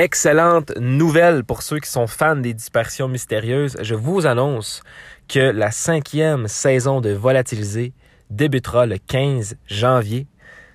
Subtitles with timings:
[0.00, 3.76] Excellente nouvelle pour ceux qui sont fans des disparitions mystérieuses.
[3.82, 4.82] Je vous annonce
[5.28, 7.92] que la cinquième saison de Volatilisé
[8.30, 10.26] débutera le 15 janvier.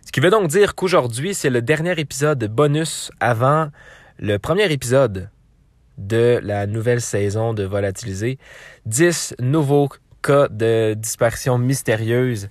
[0.05, 3.69] Ce qui veut donc dire qu'aujourd'hui, c'est le dernier épisode bonus avant
[4.19, 5.31] le premier épisode
[5.97, 8.37] de la nouvelle saison de Volatilisé.
[8.85, 9.89] 10 nouveaux
[10.21, 12.49] cas de disparition mystérieuse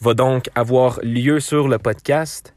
[0.00, 2.54] va donc avoir lieu sur le podcast.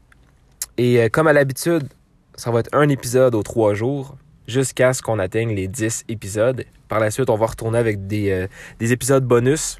[0.76, 1.88] Et euh, comme à l'habitude,
[2.36, 4.16] ça va être un épisode aux trois jours
[4.46, 6.64] jusqu'à ce qu'on atteigne les 10 épisodes.
[6.88, 8.46] Par la suite, on va retourner avec des, euh,
[8.78, 9.78] des épisodes bonus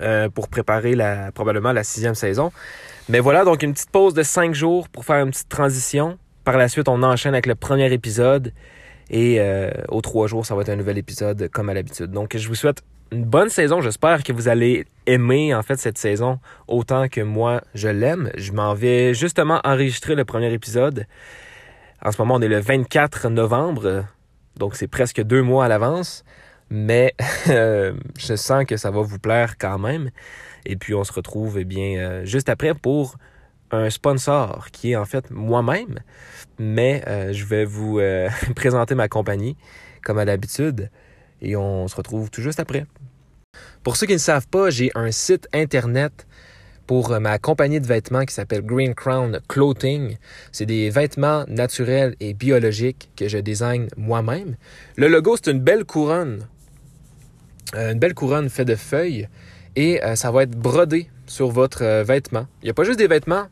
[0.00, 0.94] euh, pour préparer
[1.34, 2.52] probablement la sixième saison.
[3.08, 6.18] Mais voilà, donc une petite pause de cinq jours pour faire une petite transition.
[6.44, 8.52] Par la suite, on enchaîne avec le premier épisode.
[9.10, 12.12] Et euh, aux trois jours, ça va être un nouvel épisode comme à l'habitude.
[12.12, 13.80] Donc, je vous souhaite une bonne saison.
[13.80, 16.38] J'espère que vous allez aimer en fait cette saison
[16.68, 18.30] autant que moi je l'aime.
[18.36, 21.06] Je m'en vais justement enregistrer le premier épisode.
[22.02, 24.04] En ce moment, on est le 24 novembre,
[24.56, 26.24] donc c'est presque deux mois à l'avance.
[26.70, 27.14] Mais
[27.48, 30.10] euh, je sens que ça va vous plaire quand même.
[30.64, 33.16] Et puis on se retrouve eh bien euh, juste après pour
[33.72, 35.98] un sponsor qui est en fait moi-même.
[36.58, 38.00] Mais euh, je vais vous
[38.54, 39.56] présenter ma compagnie
[40.04, 40.90] comme à l'habitude.
[41.42, 42.86] Et on se retrouve tout juste après.
[43.82, 46.26] Pour ceux qui ne savent pas, j'ai un site internet
[46.86, 50.18] pour ma compagnie de vêtements qui s'appelle Green Crown Clothing.
[50.52, 54.56] C'est des vêtements naturels et biologiques que je design moi-même.
[54.96, 56.46] Le logo, c'est une belle couronne.
[57.74, 59.28] Euh, une belle couronne faite de feuilles
[59.76, 62.46] et euh, ça va être brodé sur votre euh, vêtement.
[62.60, 63.46] Il n'y a pas juste des vêtements,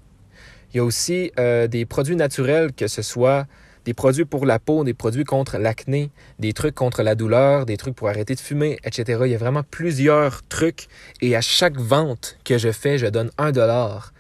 [0.75, 3.47] il y a aussi des produits naturels, que ce soit
[3.85, 7.77] des produits pour la peau, des produits contre l'acné, des trucs contre la douleur, des
[7.77, 9.21] trucs pour arrêter de fumer, etc.
[9.25, 10.89] Il y a vraiment plusieurs trucs
[11.21, 14.13] et à chaque vente que je fais, je donne un dollar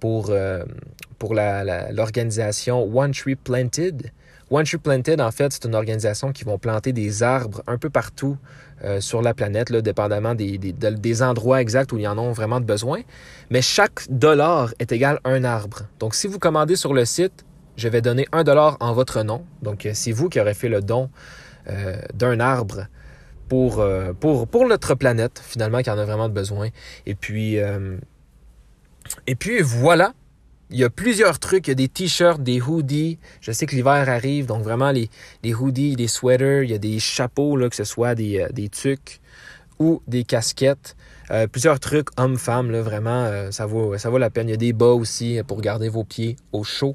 [0.00, 0.64] pour, euh,
[1.92, 4.10] l'organisation One Tree Planted.
[4.50, 7.90] One Tree Planted, en fait, c'est une organisation qui vont planter des arbres un peu
[7.90, 8.36] partout
[8.82, 12.60] euh, sur la planète, dépendamment des, des, des, endroits exacts où ils en ont vraiment
[12.60, 13.02] besoin.
[13.50, 15.82] Mais chaque dollar est égal à un arbre.
[15.98, 17.44] Donc, si vous commandez sur le site,
[17.80, 19.44] je vais donner un dollar en votre nom.
[19.62, 21.10] Donc, euh, c'est vous qui aurez fait le don
[21.68, 22.86] euh, d'un arbre
[23.48, 26.68] pour, euh, pour, notre planète, finalement, qui en a vraiment besoin.
[27.06, 27.58] Et puis,
[29.62, 30.12] voilà.
[30.72, 31.66] Il y a plusieurs trucs.
[31.66, 33.18] Il y a des t-shirts, des hoodies.
[33.40, 35.10] Je sais que l'hiver arrive, donc vraiment les,
[35.42, 36.62] les hoodies, des sweaters.
[36.62, 39.20] Il y a des chapeaux, là, que ce soit des, des tucs
[39.80, 40.94] ou des casquettes.
[41.50, 44.48] plusieurs trucs hommes-femmes, vraiment, ça, vaut, ça vaut la peine.
[44.48, 46.94] Il y a des bas aussi pour garder vos pieds au chaud.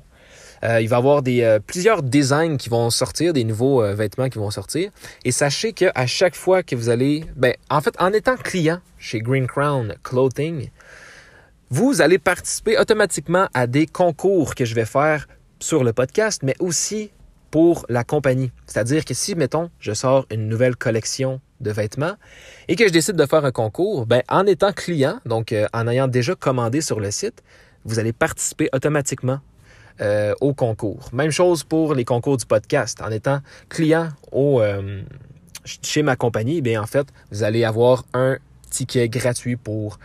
[0.64, 4.30] Euh, il va y avoir euh, plusieurs designs qui vont sortir, des nouveaux euh, vêtements
[4.30, 4.92] qui vont sortir.
[5.24, 9.20] Et sachez qu'à chaque fois que vous allez, ben, en fait, en étant client chez
[9.20, 10.70] Green Crown Clothing,
[11.70, 15.28] vous allez participer automatiquement à des concours que je vais faire
[15.60, 17.12] sur le podcast, mais aussi
[17.52, 18.52] pour la compagnie.
[18.66, 22.16] C'est-à-dire que si, mettons, je sors une nouvelle collection de vêtements
[22.68, 26.08] et que je décide de faire un concours, ben, en étant client, donc en ayant
[26.08, 27.44] déjà commandé sur le site,
[27.86, 29.40] vous allez participer automatiquement
[30.02, 31.08] euh, au concours.
[31.14, 33.02] Même chose pour les concours du podcast.
[33.02, 33.40] En étant
[33.70, 35.02] client euh,
[35.64, 38.36] chez ma compagnie, bien en fait, vous allez avoir un
[38.70, 39.98] ticket gratuit pour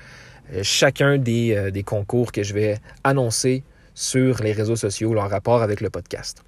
[0.52, 5.80] euh, chacun des, concours que je vais annoncer sur les réseaux sociaux en rapport avec
[5.80, 6.44] le podcast.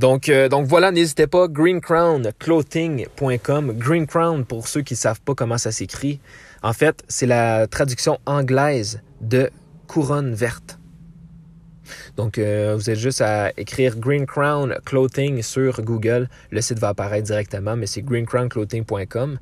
[0.00, 3.78] Donc, donc voilà, n'hésitez pas, greencrownclothing.com.
[3.78, 6.18] Green Crown, pour ceux qui ne savent pas comment ça s'écrit,
[6.64, 9.52] en fait, c'est la traduction anglaise de
[9.86, 10.75] couronne verte.
[12.16, 16.28] Donc, euh, vous êtes juste à écrire Green Crown Clothing sur Google.
[16.50, 19.38] Le site va apparaître directement, mais c'est greencrownclothing.com.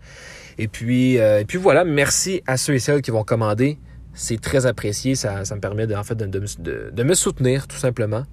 [0.59, 3.79] Et puis, euh, et puis voilà, merci à ceux et celles qui vont commander.
[4.13, 5.15] C'est très apprécié.
[5.15, 8.25] Ça, ça me permet de, me soutenir, tout simplement.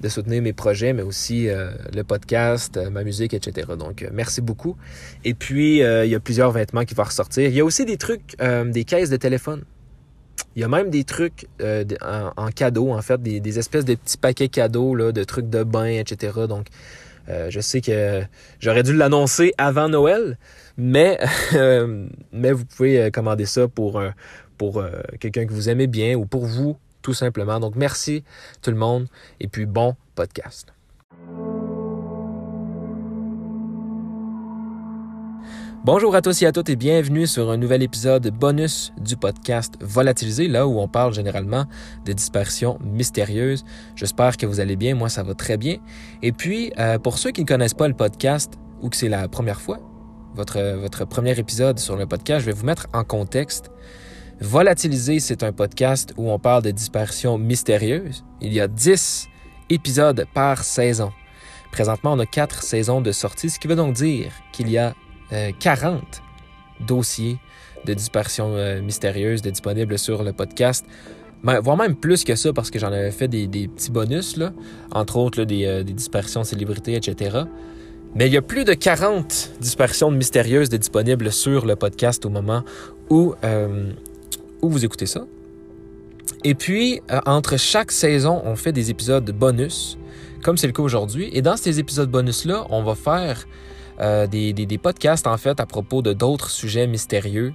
[0.00, 3.68] De soutenir mes projets, mais aussi euh, le podcast, ma musique, etc.
[3.78, 4.76] Donc, merci beaucoup.
[5.24, 7.48] Et puis, il y a plusieurs vêtements qui vont ressortir.
[7.48, 9.64] Il y a aussi des trucs, des caisses de téléphone.
[10.54, 11.84] Il y a même des trucs euh,
[12.36, 15.86] en, cadeau, en fait, des, espèces de petits paquets cadeaux, là, de trucs de bain,
[15.86, 16.46] etc.
[16.48, 16.66] Donc,
[17.28, 18.22] euh, je sais que
[18.60, 20.36] j'aurais dû l'annoncer avant Noël,
[20.76, 21.18] mais,
[22.32, 24.02] mais vous pouvez euh, commander ça pour,
[24.58, 24.84] pour
[25.20, 27.58] quelqu'un que vous aimez bien ou pour vous, tout simplement.
[27.60, 28.24] Donc, merci
[28.60, 29.06] tout le monde
[29.40, 30.72] et puis bon podcast.
[35.84, 39.74] Bonjour à tous et à toutes et bienvenue sur un nouvel épisode bonus du podcast
[39.80, 41.64] Volatilisé, là où on parle généralement
[42.04, 43.64] de disparitions mystérieuses.
[43.96, 45.78] J'espère que vous allez bien, moi ça va très bien.
[46.22, 49.26] Et puis, euh, pour ceux qui ne connaissent pas le podcast ou que c'est la
[49.26, 49.80] première fois,
[50.36, 53.72] votre, premier épisode sur le podcast, je vais vous mettre en contexte.
[54.40, 58.24] Volatilisé, c'est un podcast où on parle de disparitions mystérieuses.
[58.40, 59.26] Il y a 10
[59.68, 61.10] épisodes par saison.
[61.72, 64.94] Présentement, on a quatre saisons de sortie, ce qui veut donc dire qu'il y a
[65.58, 65.98] 40 euh,
[66.86, 67.38] dossiers
[67.84, 70.84] de dispersion euh, mystérieuse disponibles sur le podcast.
[71.42, 74.52] Ben, voire même plus que ça parce que j'en avais fait des, petits bonus, là,
[74.92, 77.40] entre autres des, euh, des, dispersions de célébrités, etc.
[78.14, 82.62] Mais il y a plus de 40 dispersions mystérieuses disponibles sur le podcast au moment
[83.08, 83.34] où,
[84.60, 85.24] où vous écoutez ça.
[86.44, 89.96] Et puis, entre chaque saison, on fait des épisodes bonus
[90.42, 91.30] comme c'est le cas aujourd'hui.
[91.32, 93.46] Et dans ces épisodes bonus-là, on va faire
[94.00, 97.54] euh, des, des, podcasts, en fait, à propos de d'autres sujets mystérieux.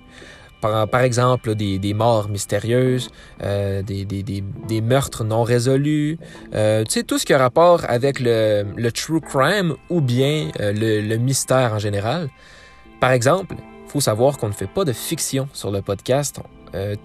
[0.61, 3.09] Par, par exemple, des, des, morts mystérieuses,
[3.43, 6.17] euh, des, meurtres non résolus,
[6.55, 10.49] euh, tu sais, tout ce qui a rapport avec le, le true crime ou bien
[10.59, 12.29] le, le mystère en général.
[12.99, 13.55] Par exemple,
[13.85, 16.39] il faut savoir qu'on ne fait pas de fiction sur le podcast.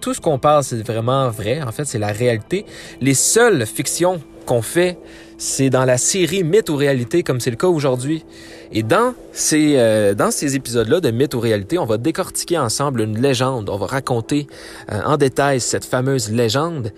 [0.01, 1.63] Tout ce qu'on parle, c'est vraiment vrai.
[1.63, 2.65] En fait, c'est la réalité.
[3.01, 4.97] Les seules fictions qu'on fait,
[5.43, 8.23] c'est dans la série Mythe ou réalité, comme c'est le cas aujourd'hui.
[8.71, 13.01] Et dans ces, euh, dans ces épisodes-là de Mythe ou réalité, on va décortiquer ensemble
[13.01, 13.69] une légende.
[13.69, 14.47] On va raconter
[14.89, 16.93] euh, en détail cette fameuse légende.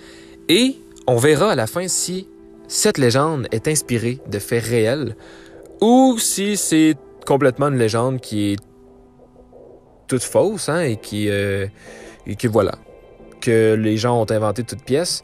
[0.47, 0.75] Et
[1.07, 2.27] on verra à la fin si
[2.67, 5.15] cette légende est inspirée de faits réels
[5.81, 6.93] ou si c'est
[7.25, 8.57] complètement une légende qui est
[10.07, 11.65] toute fausse hein, et qui euh,
[12.27, 12.73] et que voilà
[13.41, 15.23] que les gens ont inventé toute pièce.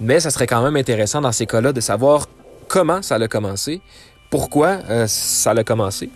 [0.00, 2.26] Mais ça serait quand même intéressant dans ces cas-là de savoir
[2.70, 3.82] comment ça a commencé,
[4.30, 6.08] pourquoi euh, ça a commencé.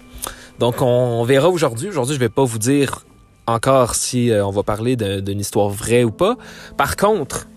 [0.60, 1.88] Donc on, verra aujourd'hui.
[1.88, 3.04] Aujourd'hui, je vais pas vous dire
[3.46, 6.36] encore si euh, on va parler d'une histoire vraie ou pas.
[6.76, 7.48] Par contre,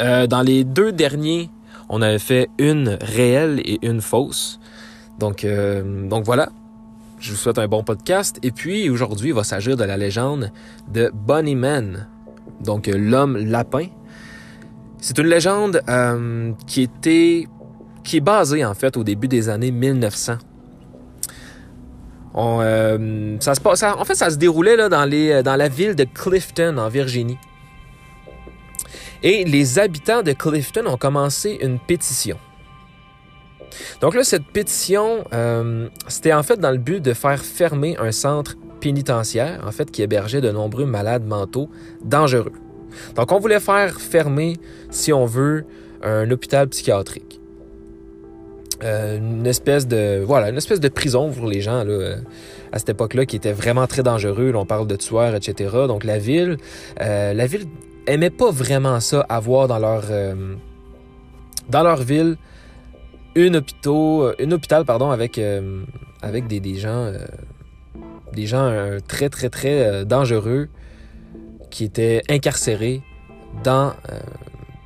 [0.00, 1.48] euh, dans les deux derniers,
[1.88, 4.58] on avait fait une réelle et une fausse.
[5.20, 5.46] Donc,
[6.24, 6.50] voilà.
[7.20, 8.38] Je vous souhaite un bon podcast.
[8.42, 10.50] Et puis aujourd'hui, il va s'agir de la légende
[10.92, 12.08] de Bunny Man,
[12.60, 13.86] donc l'homme lapin.
[14.98, 15.80] C'est une légende
[16.66, 17.46] qui était
[18.06, 20.38] qui est basée en fait au début des années 1900.
[22.36, 25.94] Euh, ça se passe, en fait, ça se déroulait là, dans, les, dans la ville
[25.94, 27.38] de Clifton, en Virginie.
[29.22, 32.36] Et les habitants de Clifton ont commencé une pétition.
[34.00, 38.12] Donc là, cette pétition, euh, c'était en fait dans le but de faire fermer un
[38.12, 41.70] centre pénitentiaire, en fait, qui hébergeait de nombreux malades mentaux
[42.04, 42.52] dangereux.
[43.14, 44.56] Donc, on voulait faire fermer,
[44.90, 45.64] si on veut,
[46.02, 47.25] un hôpital psychiatrique.
[48.84, 52.16] Euh, une espèce de voilà une espèce de prison pour les gens là, euh,
[52.72, 54.52] à cette époque-là qui était vraiment très dangereux.
[54.54, 55.70] on parle de tueurs, etc.
[55.88, 56.58] Donc la ville,
[57.00, 57.66] euh, la ville
[58.06, 60.04] aimait pas vraiment ça avoir dans leur
[61.70, 62.36] dans leur ville
[63.34, 65.40] une hôpital, une hôpital pardon avec
[66.20, 67.12] avec des, des gens
[68.34, 70.68] des gens très très très dangereux
[71.70, 73.00] qui étaient incarcérés
[73.64, 73.94] dans,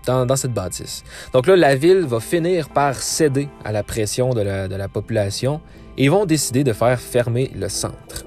[0.07, 1.05] dans, cette bâtisse.
[1.33, 5.61] Donc là, la ville va finir par céder à la pression de la, population
[5.97, 8.27] et vont décider de faire fermer le centre.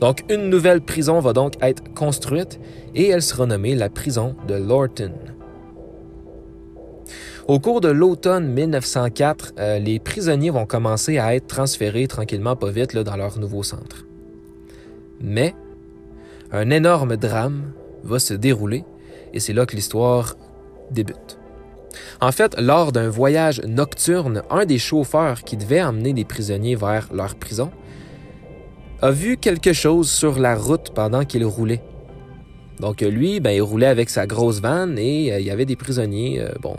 [0.00, 2.58] Donc une nouvelle prison va donc être construite
[2.94, 5.12] et elle sera nommée la prison de Lorton.
[7.48, 12.70] Au cours de l'automne 1904, euh, les prisonniers vont commencer à être transférés tranquillement, pas
[12.70, 14.06] vite, dans leur nouveau centre.
[15.20, 15.54] Mais
[16.52, 17.72] un énorme drame
[18.04, 18.84] va se dérouler
[19.32, 20.36] et c'est là que l'histoire
[20.92, 21.38] débute.
[22.20, 27.08] En fait, lors d'un voyage nocturne, un des chauffeurs qui devait emmener des prisonniers vers
[27.12, 27.70] leur prison
[29.00, 31.82] a vu quelque chose sur la route pendant qu'il roulait.
[32.78, 35.76] Donc lui, ben, il roulait avec sa grosse vanne et euh, il y avait des
[35.76, 36.40] prisonniers.
[36.40, 36.76] Euh, bon,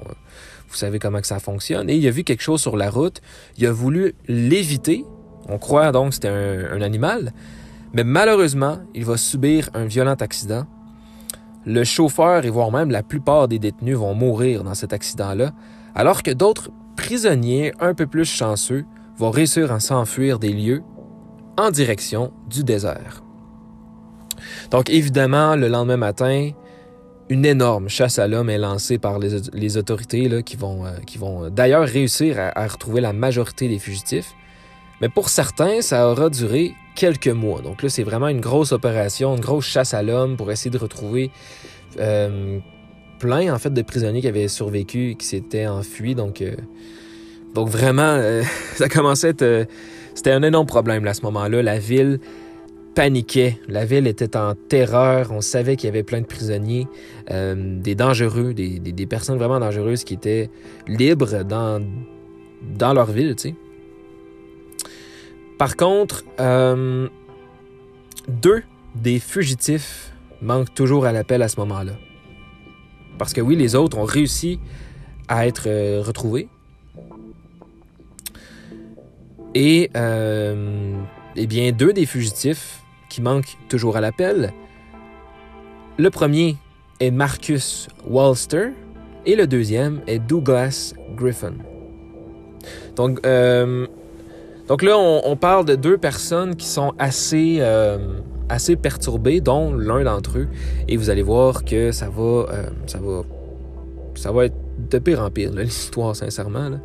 [0.69, 1.89] vous savez comment que ça fonctionne.
[1.89, 3.21] Et il a vu quelque chose sur la route.
[3.57, 5.05] Il a voulu l'éviter.
[5.47, 7.33] On croit donc que c'était un animal.
[7.93, 10.65] Mais malheureusement, il va subir un violent accident.
[11.65, 15.51] Le chauffeur et voire même la plupart des détenus vont mourir dans cet accident-là,
[15.95, 18.85] alors que d'autres prisonniers un peu plus chanceux
[19.17, 20.83] vont réussir à s'enfuir des lieux
[21.57, 23.23] en direction du désert.
[24.71, 26.51] Donc évidemment, le lendemain matin,
[27.29, 31.49] une énorme chasse à l'homme est lancée par les, autorités qui vont, euh, qui vont
[31.49, 34.33] d'ailleurs réussir à retrouver la majorité des fugitifs.
[35.01, 37.61] Mais pour certains, ça aura duré quelques mois.
[37.61, 40.77] Donc là, c'est vraiment une grosse opération, une grosse chasse à l'homme pour essayer de
[40.77, 41.31] retrouver
[41.99, 42.59] euh,
[43.19, 46.15] plein en fait de prisonniers qui avaient survécu et qui s'étaient enfuis.
[46.15, 46.55] Donc, euh,
[47.53, 48.43] donc vraiment, euh,
[48.75, 49.67] ça commençait à être...
[50.13, 51.61] c'était un énorme problème à ce moment-là.
[51.61, 52.19] La ville
[52.95, 53.59] paniquait.
[53.67, 55.31] La ville était en terreur.
[55.31, 56.87] On savait qu'il y avait plein de prisonniers,
[57.27, 60.51] des dangereux, des, des, des, personnes vraiment dangereuses qui étaient
[60.87, 61.83] libres dans,
[62.77, 63.55] dans leur ville, tu sais.
[65.57, 67.07] Par contre, euh,
[68.27, 68.63] deux
[68.95, 71.93] des fugitifs manquent toujours à l'appel à ce moment-là.
[73.17, 74.59] Parce que oui, les autres ont réussi
[75.27, 76.47] à être euh, retrouvés,
[79.55, 84.51] Et, eh bien, deux des fugitifs qui manquent toujours à l'appel.
[85.97, 86.57] Le premier
[86.99, 88.69] est Marcus Walster
[89.25, 91.53] et le deuxième est Douglas Griffin.
[92.95, 93.87] Donc, euh,
[94.67, 97.97] donc là, on, parle de deux personnes qui sont assez, euh,
[98.47, 100.47] assez perturbées, dont l'un d'entre eux.
[100.87, 103.23] Et vous allez voir que ça va, euh, ça va,
[104.15, 104.55] ça va être
[104.89, 106.79] de pire en pire, l'histoire, sincèrement.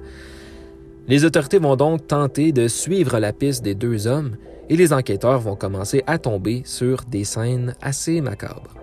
[1.07, 4.37] Les autorités vont donc tenter de suivre la piste des deux hommes
[4.69, 8.75] et les enquêteurs vont commencer à tomber sur des scènes assez macabres.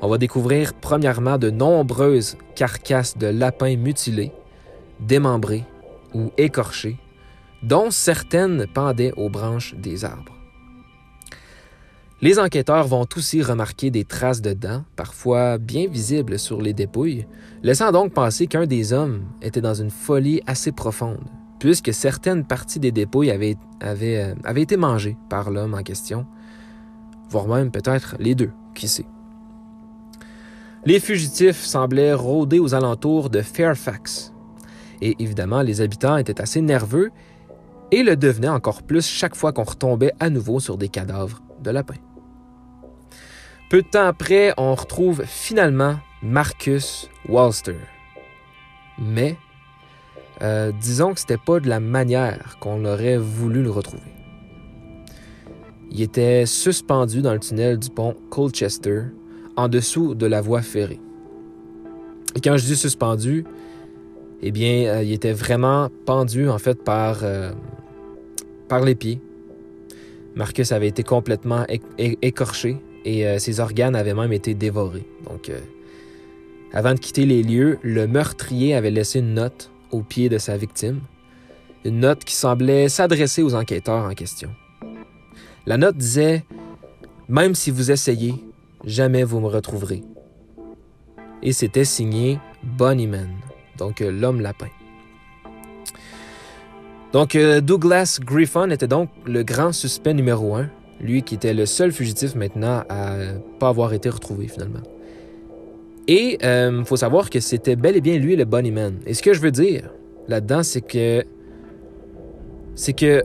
[0.00, 4.32] On va découvrir premièrement de nombreuses carcasses de lapins mutilés,
[5.00, 5.64] démembrés
[6.14, 6.96] ou écorchés,
[7.62, 10.36] dont certaines pendaient aux branches des arbres.
[12.22, 17.26] Les enquêteurs vont aussi remarquer des traces de dents, parfois bien visibles sur les dépouilles,
[17.64, 21.24] laissant donc penser qu'un des hommes était dans une folie assez profonde,
[21.58, 26.24] puisque certaines parties des dépouilles avaient, euh, été mangées par l'homme en question,
[27.28, 29.06] voire même peut-être les deux, qui sait.
[30.84, 34.32] Les fugitifs semblaient rôder aux alentours de Fairfax,
[35.00, 37.10] et évidemment les habitants étaient assez nerveux
[37.92, 41.70] et le devenaient encore plus chaque fois qu'on retombait à nouveau sur des cadavres de
[41.70, 42.00] lapins.
[43.70, 47.76] Peu de temps après, on retrouve finalement Marcus Walster.
[48.98, 49.36] Mais
[50.42, 54.02] euh, disons que c'était pas de la manière qu'on aurait voulu le retrouver.
[55.90, 59.02] Il était suspendu dans le tunnel du pont Colchester,
[59.56, 61.00] en dessous de la voie ferrée.
[62.34, 63.44] Et quand je dis suspendu,
[64.40, 67.52] eh bien, euh, il était vraiment pendu en fait par, euh,
[68.72, 69.20] par les pieds.
[70.34, 71.66] Marcus avait été complètement
[71.98, 75.06] écorché et ses organes avaient même été dévorés.
[75.28, 75.50] Donc,
[76.72, 80.56] avant de quitter les lieux, le meurtrier avait laissé une note au pied de sa
[80.56, 81.00] victime,
[81.84, 84.48] une note qui semblait s'adresser aux enquêteurs en question.
[85.66, 86.46] La note disait
[87.28, 88.36] Même si vous essayez,
[88.86, 90.02] jamais vous me retrouverez.
[91.42, 93.28] Et c'était signé Bunnyman,
[93.76, 94.70] donc euh, l'homme lapin.
[97.12, 100.68] Donc euh, Douglas Griffon était donc le grand suspect numéro un,
[101.00, 103.16] lui qui était le seul fugitif maintenant à
[103.58, 104.80] pas avoir été retrouvé finalement.
[106.08, 108.94] Et il euh, faut savoir que c'était bel et bien lui le Bunnyman.
[109.06, 109.90] Et ce que je veux dire
[110.26, 111.24] là-dedans, c'est que
[112.74, 113.22] c'est que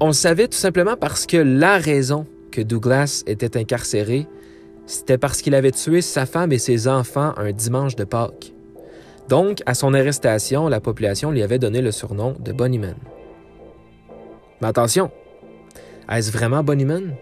[0.00, 4.26] on le savait tout simplement parce que la raison que Douglas était incarcéré,
[4.86, 8.52] c'était parce qu'il avait tué sa femme et ses enfants un dimanche de Pâques.
[9.28, 12.94] Donc, à son arrestation, la population lui avait donné le surnom de Bunnyman.
[14.60, 15.10] Mais attention,
[16.10, 17.14] est-ce vraiment Bunnyman?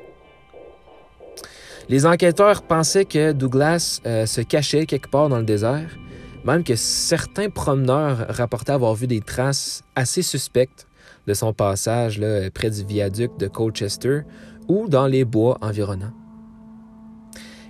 [1.89, 5.97] Les enquêteurs pensaient que Douglas euh, se cachait quelque part dans le désert,
[6.45, 10.87] même que certains promeneurs rapportaient avoir vu des traces assez suspectes
[11.27, 12.21] de son passage
[12.55, 14.23] près du viaduc de Colchester
[14.69, 16.13] ou dans les bois environnants.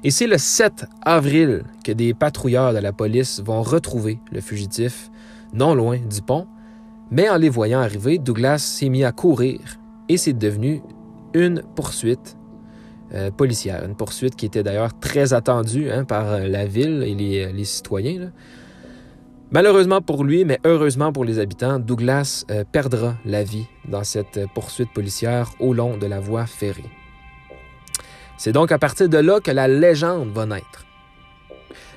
[0.05, 5.11] Et c'est le 7 avril que des patrouilleurs de la police vont retrouver le fugitif
[5.53, 6.47] non loin du pont,
[7.11, 9.61] mais en les voyant arriver, Douglas s'est mis à courir
[10.09, 10.83] et c'est devenu
[11.35, 12.37] une poursuite
[13.15, 13.85] euh, policière.
[13.85, 17.65] Une poursuite qui était d'ailleurs très attendue hein, par euh, la ville et les, euh,
[17.65, 18.33] citoyens.
[19.53, 24.93] Malheureusement pour lui, mais heureusement pour les habitants, Douglas perdra la vie dans cette poursuite
[24.93, 26.91] policière au long de la voie ferrée.
[28.39, 30.86] C'est donc à partir de là que la légende va naître.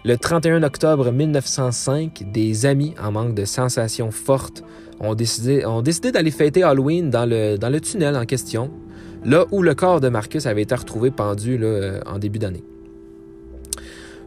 [0.05, 4.63] Le 31 octobre 1905, des amis en manque de sensations fortes
[5.01, 5.61] ont décidé,
[6.13, 8.71] d'aller fêter Halloween dans le, tunnel en question,
[9.25, 11.59] là où le corps de Marcus avait été retrouvé pendu
[12.05, 12.63] en début d'année.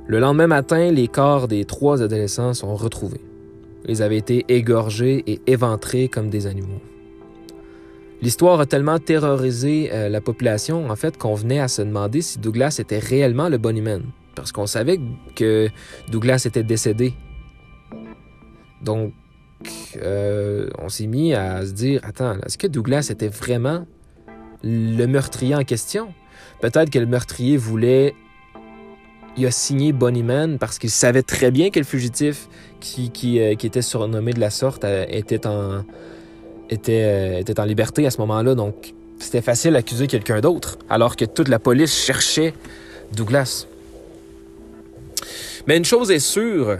[0.06, 3.22] Le lendemain matin, les corps des trois adolescents sont retrouvés.
[3.88, 6.80] Ils avaient été égorgés et éventrés comme des animaux.
[8.20, 12.38] L'histoire a tellement terrorisé euh, la population, en fait, qu'on venait à se demander si
[12.38, 14.02] Douglas était réellement le Bunnyman.
[14.34, 14.98] Parce qu'on savait
[15.34, 15.68] que
[16.10, 17.14] Douglas était décédé.
[18.82, 19.12] Donc,
[19.96, 23.86] euh, on s'est mis à se dire, attends, est-ce que Douglas était vraiment
[24.64, 26.12] le meurtrier en question?
[26.60, 28.14] Peut-être que le meurtrier voulait.
[29.36, 32.48] Il a signé Bonnyman parce qu'il savait très bien que le fugitif
[32.80, 35.84] qui, euh, était surnommé de la sorte euh, était en
[37.64, 38.54] liberté à ce moment-là.
[38.54, 42.52] Donc, c'était facile d'accuser quelqu'un d'autre, alors que toute la police cherchait
[43.14, 43.66] Douglas.
[45.66, 46.78] Mais une chose est sûre,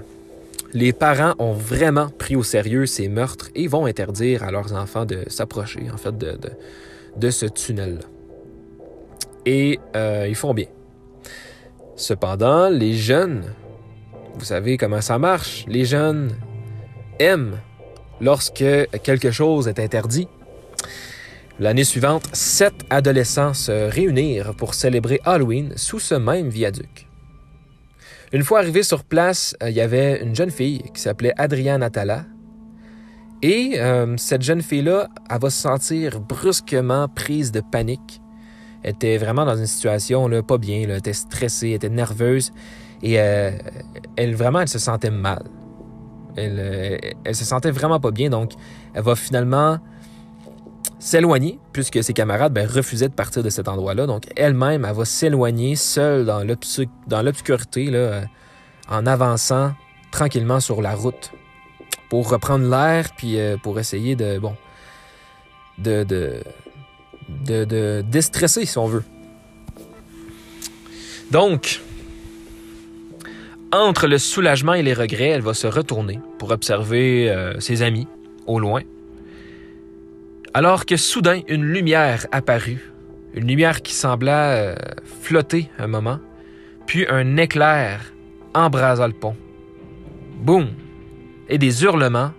[0.75, 5.05] les parents ont vraiment pris au sérieux ces meurtres et vont interdire à leurs enfants
[5.05, 8.01] de s'approcher, en fait, de, ce tunnel.
[9.47, 10.67] Et euh, ils font bien.
[11.97, 13.45] Cependant, les jeunes,
[14.35, 16.31] vous savez comment ça marche, les jeunes
[17.19, 17.59] aiment
[18.21, 18.65] lorsque
[19.03, 20.27] quelque chose est interdit.
[21.61, 27.07] L'année suivante, sept adolescents se réunirent pour célébrer Halloween sous ce même viaduc.
[28.33, 31.83] Une fois arrivés sur place, euh, il y avait une jeune fille qui s'appelait Adrienne
[31.83, 32.25] Atala.
[33.43, 38.23] Et euh, cette jeune fille-là, elle va se sentir brusquement prise de panique.
[38.83, 42.53] Elle était vraiment dans une situation là, pas bien, elle était stressée, elle était nerveuse
[43.03, 43.51] et euh,
[44.17, 45.43] elle vraiment, elle se sentait mal.
[46.37, 48.53] Elle, elle se sentait vraiment pas bien, donc
[48.95, 49.79] elle va finalement
[51.02, 54.06] s'éloigner, puisque ses camarades ben, refusaient de partir de cet endroit-là.
[54.06, 58.23] Donc elle-même, elle va s'éloigner seule dans l'obscurité, euh,
[58.88, 59.73] en avançant
[60.12, 61.32] tranquillement sur la route
[62.09, 64.54] pour reprendre l'air, puis euh, pour essayer de, bon,
[65.78, 66.37] de, de,
[67.47, 69.04] de, de déstresser, si on veut.
[71.32, 71.80] Donc,
[73.73, 78.06] entre le soulagement et les regrets, elle va se retourner pour observer euh, ses amis
[78.47, 78.82] au loin
[80.54, 82.92] alors que soudain une lumière apparut,
[83.35, 84.75] une lumière qui sembla euh,
[85.21, 86.18] flotter un moment,
[86.87, 88.12] puis un éclair
[88.54, 89.37] embrasa le pont.
[90.37, 90.68] Boum!
[91.49, 92.32] Et des hurlements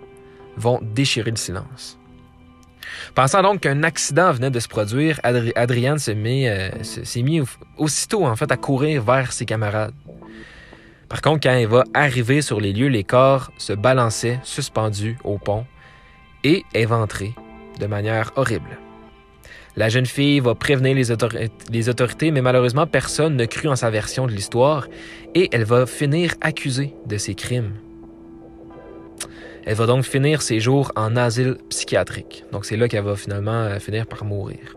[0.56, 1.98] vont déchirer le silence.
[3.14, 6.68] Pensant donc qu'un accident venait de se produire, Adrienne s'est mis, euh,
[7.16, 7.42] mis
[7.76, 9.94] aussitôt en fait à courir vers ses camarades.
[11.08, 15.38] Par contre, quand elle va arriver sur les lieux, les corps se balançaient suspendus au
[15.38, 15.64] pont
[16.44, 17.34] et éventrés
[17.78, 18.78] de manière horrible.
[19.76, 24.26] La jeune fille va prévenir les, autorités, mais malheureusement, personne ne crut en sa version
[24.26, 24.86] de l'histoire
[25.34, 27.72] et elle va finir accusée de ses crimes.
[29.66, 32.44] Elle va donc finir ses jours en asile psychiatrique.
[32.52, 34.76] Donc c'est là qu'elle va finalement euh, finir par mourir.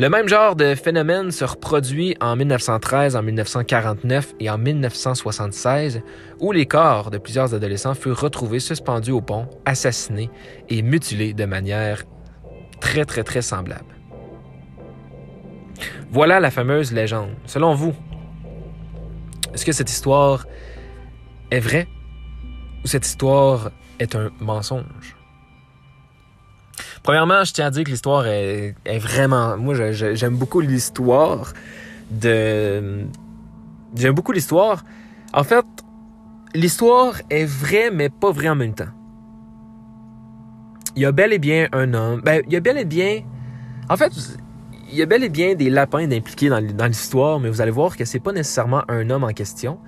[0.00, 6.00] Le même genre de phénomène se reproduit en 1913, en 1949 et en 1976,
[6.38, 10.30] où les corps de plusieurs adolescents furent retrouvés suspendus au pont, assassinés
[10.70, 12.04] et mutilés de manière
[12.80, 13.94] très très très semblable.
[16.10, 17.34] Voilà la fameuse légende.
[17.44, 17.92] Selon vous,
[19.52, 20.46] est-ce que cette histoire
[21.50, 21.88] est vraie
[22.84, 25.19] ou cette histoire est un mensonge?
[27.02, 29.56] Premièrement, je tiens à dire que l'histoire est, vraiment.
[29.56, 31.52] Moi, j'aime beaucoup l'histoire
[32.10, 33.06] de.
[33.96, 34.84] J'aime beaucoup l'histoire.
[35.32, 35.64] En fait,
[36.54, 38.92] l'histoire est vraie, mais pas vraie en même temps.
[40.94, 42.20] Il y a bel et bien un homme.
[42.20, 43.22] Ben, il y a bel et bien.
[43.88, 44.12] En fait,
[44.90, 47.96] il y a bel et bien des lapins impliqués dans, l'histoire, mais vous allez voir
[47.96, 49.78] que c'est pas nécessairement un homme en question.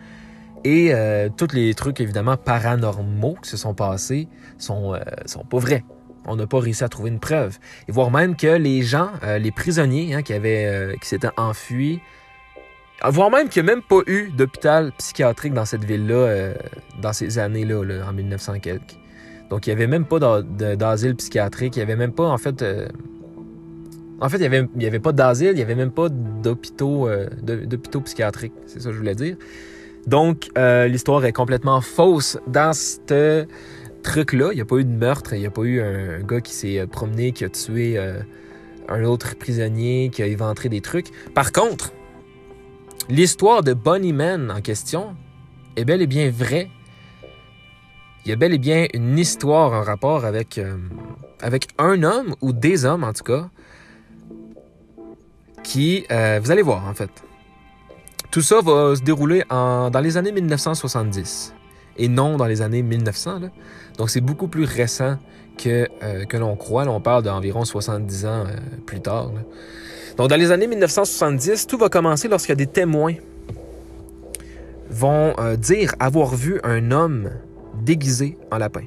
[0.65, 5.59] Et euh, tous les trucs, évidemment, paranormaux qui se sont passés sont, euh, sont pas
[5.59, 5.85] vrais
[6.27, 7.59] on n'a pas réussi à trouver une preuve.
[7.89, 11.31] Et voir même que les gens, euh, les prisonniers hein, qui, avaient, euh, qui s'étaient
[11.37, 12.01] enfuis,
[13.05, 16.55] voire même qu'il n'y a même pas eu d'hôpital psychiatrique dans cette ville-là euh,
[17.01, 18.97] dans ces années-là, en 1900 quelques.
[19.51, 20.19] Donc, il n'y avait même pas
[20.79, 21.77] d'asile psychiatrique.
[21.77, 22.65] Il n'y avait même pas, en fait...
[24.21, 27.07] en fait, il n'y avait, y avait pas d'asile, il n'y avait même pas d'hôpitaux
[27.43, 28.55] d'hôpitaux psychiatriques.
[28.65, 29.37] C'est ça que je voulais dire.
[30.07, 33.13] Donc, l'histoire est complètement fausse dans cette
[34.03, 34.49] truc-là.
[34.53, 36.53] Il n'y a pas eu de meurtre, il n'y a pas eu un, gars qui
[36.53, 38.21] s'est euh, promené, qui a tué euh,
[38.89, 41.09] un autre prisonnier, qui a éventré des trucs.
[41.35, 41.93] Par contre,
[43.09, 45.17] l'histoire de Bonnie Man en question
[45.77, 46.69] est bel et bien vraie.
[48.25, 50.77] Il y a bel et bien une histoire en rapport avec, euh,
[51.41, 53.49] avec un homme, ou des hommes en tout cas,
[55.65, 57.11] qui, vous allez voir en fait.
[58.31, 61.55] Tout ça va se dérouler dans les années 1970
[61.97, 63.41] et non dans les années 1900.
[63.99, 65.17] Donc c'est beaucoup plus récent
[65.59, 66.87] que, euh, que l'on croit.
[66.87, 69.31] on parle d'environ 70 ans euh, plus tard.
[70.17, 73.15] Donc dans les années 1970, tout va commencer a des témoins
[74.91, 77.31] vont euh, dire avoir vu un homme
[77.83, 78.85] déguisé en lapin.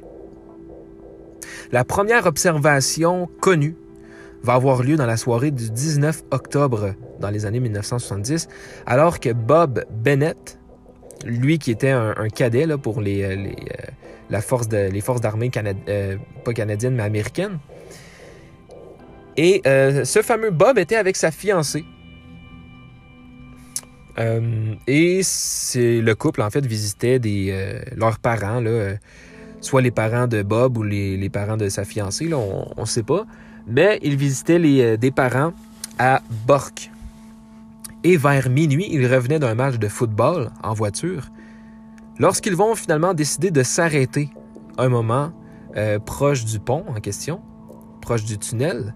[1.71, 3.75] La première observation connue
[4.43, 8.47] va avoir lieu dans la soirée du 19 octobre dans les années 1970,
[8.85, 10.59] alors que Bob Bennett,
[11.23, 13.35] lui qui était un, cadet pour les, euh,
[14.33, 15.51] euh, les forces d'armée
[15.87, 17.59] euh, pas canadiennes, mais américaines.
[19.37, 21.83] Et ce fameux Bob était avec sa fiancée.
[24.17, 25.21] et
[25.75, 27.19] le couple, en fait, visitait
[27.97, 28.63] leurs parents,
[29.59, 33.25] soit les parents de Bob ou les, parents de sa fiancée, on ne sait pas.
[33.67, 35.51] Mais ils visitaient des parents
[35.99, 36.91] à Bork.
[38.07, 41.31] Et vers minuit, ils revenaient d'un match de football en voiture
[42.19, 44.29] lorsqu'ils vont finalement décider de s'arrêter
[44.77, 45.33] un moment
[45.75, 47.41] euh, proche du pont en question,
[48.01, 48.93] proche du tunnel.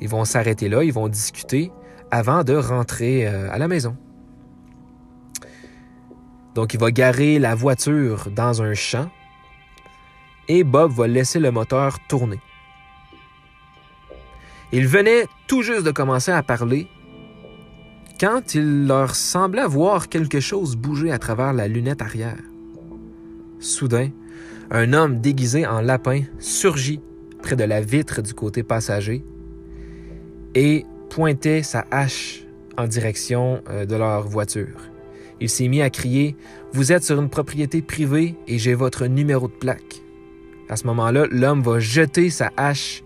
[0.00, 1.72] Ils vont s'arrêter là, ils vont discuter
[2.12, 3.96] avant de rentrer euh, à la maison.
[6.54, 9.10] Donc il va garer la voiture dans un champ
[10.46, 12.38] et Bob va laisser le moteur tourner.
[14.70, 16.86] Il venait tout juste de commencer à parler
[18.18, 22.42] quand il leur semblait voir quelque chose bouger à travers la lunette arrière.
[23.58, 24.10] Soudain,
[24.70, 27.00] un homme déguisé en lapin surgit
[27.42, 29.24] près de la vitre du côté passager
[30.54, 32.44] et pointait sa hache
[32.76, 34.90] en direction euh, de leur voiture.
[35.40, 36.36] Il s'est mis à crier
[36.72, 40.02] Vous êtes sur une propriété privée et j'ai votre numéro de plaque.
[40.68, 43.02] À ce moment-là, l'homme va jeter sa hache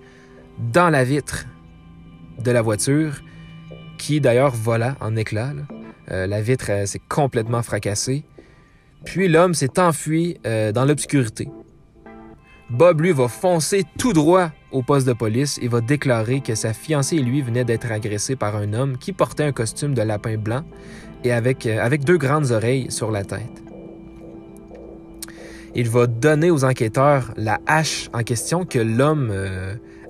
[0.73, 1.47] dans la vitre
[2.43, 3.21] de la voiture
[4.01, 5.53] qui d'ailleurs vola en éclats.
[6.11, 8.25] Euh, la vitre s'est complètement fracassée.
[9.05, 11.49] Puis l'homme s'est enfui euh, dans l'obscurité.
[12.71, 16.73] Bob, lui, va foncer tout droit au poste de police et va déclarer que sa
[16.73, 20.37] fiancée et lui venaient d'être agressés par un homme qui portait un costume de lapin
[20.37, 20.65] blanc
[21.25, 23.63] et avec, euh, avec deux grandes oreilles sur la tête.
[25.75, 29.33] Il va donner aux enquêteurs la hache en question que l'homme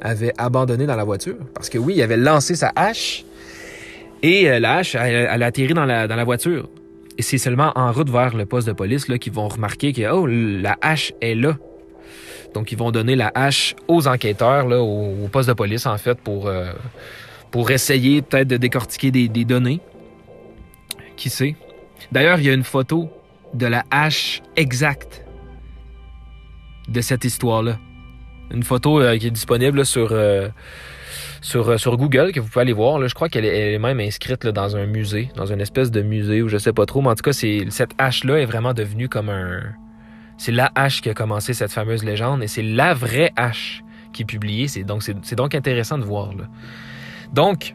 [0.00, 1.36] avait abandonnée dans la voiture.
[1.54, 3.26] Parce que oui, il avait lancé sa hache
[4.22, 6.68] et euh, la hache, elle, a atterri dans la, dans la voiture.
[7.18, 10.10] Et c'est seulement en route vers le poste de police là, qu'ils vont remarquer que
[10.10, 11.56] oh, la hache est là.
[12.54, 16.18] Donc, ils vont donner la hache aux enquêteurs, là, au, poste de police, en fait,
[16.18, 16.72] pour, euh,
[17.50, 19.80] pour essayer peut-être de décortiquer des, des, données.
[21.16, 21.54] Qui sait?
[22.10, 23.08] D'ailleurs, il y a une photo
[23.54, 25.24] de la hache exacte
[26.88, 27.78] de cette histoire-là.
[28.50, 30.48] Une photo euh, qui est disponible sur, sur, euh,
[31.40, 33.06] sur Google que vous pouvez aller voir.
[33.06, 36.48] je crois qu'elle est, même inscrite dans un musée, dans une espèce de musée ou
[36.48, 37.00] je sais pas trop.
[37.02, 39.60] Mais en tout cas, cette hache-là est vraiment devenue comme un.
[40.38, 44.22] C'est la hache qui a commencé cette fameuse légende et c'est la vraie hache qui
[44.22, 44.68] est publiée.
[44.68, 45.02] C'est donc,
[45.36, 46.30] donc intéressant de voir.
[47.34, 47.74] Donc,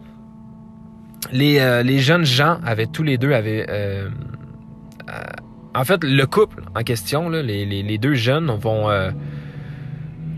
[1.31, 3.65] les, euh, les, jeunes gens avaient tous les deux avaient.
[3.69, 4.09] Euh,
[5.75, 8.89] en fait, le couple en question, les, deux jeunes vont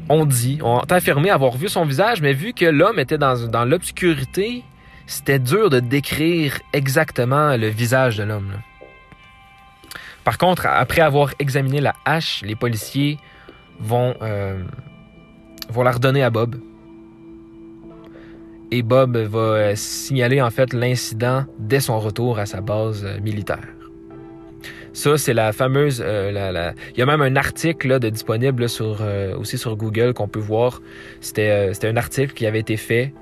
[0.10, 3.66] on dit, on a affirmé avoir vu son visage, mais vu que l'homme était dans,
[3.66, 4.64] l'obscurité,
[5.06, 8.54] c'était dur de décrire exactement le visage de l'homme.
[10.24, 13.18] Par contre, après avoir examiné la hache, les policiers
[13.80, 14.62] vont, euh,
[15.70, 16.56] vont la redonner à Bob.
[18.72, 23.20] Et Bob va euh, signaler en fait l'incident dès son retour à sa base euh,
[23.22, 23.77] militaire.
[24.98, 26.04] Ça, c'est la fameuse.
[26.04, 30.16] Euh, il y a même un article là, de disponible sur, euh, aussi sur Google
[30.16, 30.82] qu'on peut voir.
[31.22, 33.14] C'était, euh, c'était un article qui avait été fait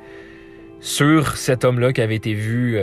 [0.79, 2.79] sur cet homme-là qui avait été vu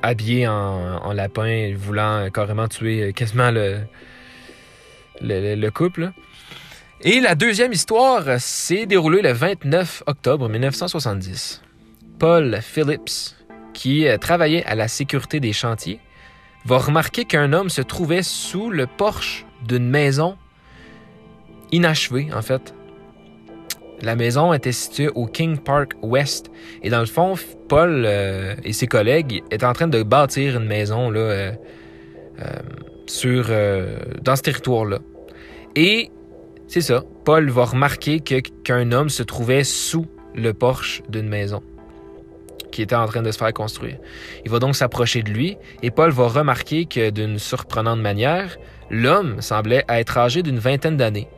[0.00, 3.80] habillé en, lapin, voulant carrément tuer quasiment le,
[5.20, 6.12] le, couple.
[7.02, 11.62] Et la deuxième histoire s'est déroulée le 29 octobre 1970.
[12.18, 13.36] Paul Phillips,
[13.74, 16.00] qui travaillait à la sécurité des chantiers,
[16.64, 20.36] va remarquer qu'un homme se trouvait sous le porche d'une maison
[21.72, 22.74] inachevée, en fait.
[24.02, 26.50] La maison était située au King Park West.
[26.82, 27.34] Et dans le fond,
[27.68, 31.52] Paul euh, et ses collègues étaient en train de bâtir une maison là, euh,
[32.40, 32.44] euh,
[33.06, 33.50] sur,
[34.22, 34.98] dans ce territoire-là.
[35.76, 36.10] Et
[36.66, 37.02] c'est ça.
[37.24, 41.62] Paul va remarquer qu'un homme se trouvait sous le porche d'une maison
[42.74, 43.98] qui était en train de se faire construire.
[44.44, 48.58] Il va donc s'approcher de lui et Paul va remarquer que d'une surprenante manière,
[48.90, 51.28] l'homme semblait être âgé d'une vingtaine d'années.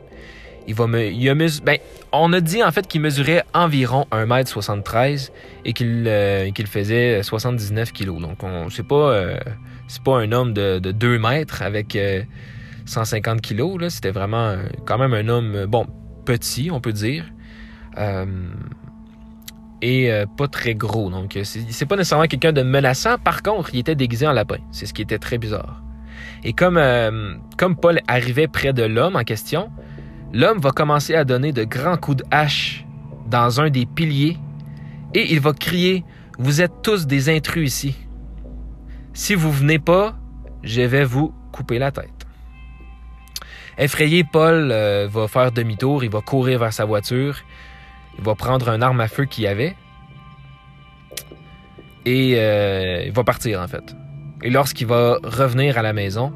[0.67, 1.77] Il va me, il a ben,
[2.11, 5.29] on a dit en fait qu'il mesurait environ 1m73
[5.63, 8.19] et qu'il euh, faisait 79 kg.
[8.19, 9.37] Donc on c'est pas euh,
[9.87, 11.97] c'est pas un homme de, de 2 mètres avec
[12.85, 15.85] 150 kg là, c'était vraiment quand même un homme bon
[16.25, 17.25] petit, on peut dire.
[19.81, 21.09] Et euh, pas très gros.
[21.09, 23.17] Donc, euh, c'est pas nécessairement quelqu'un de menaçant.
[23.17, 24.57] Par contre, il était déguisé en lapin.
[24.71, 25.81] C'est ce qui était très bizarre.
[26.43, 29.69] Et comme, euh, comme Paul arrivait près de l'homme en question,
[30.33, 32.85] l'homme va commencer à donner de grands coups de hache
[33.27, 34.37] dans un des piliers
[35.13, 36.03] et il va crier
[36.39, 37.95] Vous êtes tous des intrus ici.
[39.13, 40.15] Si vous venez pas,
[40.63, 42.09] je vais vous couper la tête.
[43.77, 47.43] Effrayé, Paul va faire demi-tour, il va courir vers sa voiture
[48.17, 49.75] il va prendre un arme à feu qu'il avait
[52.05, 53.95] et euh, il va partir en fait.
[54.43, 56.31] Et lorsqu'il va revenir à la maison,